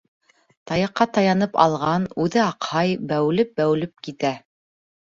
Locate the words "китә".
4.11-4.37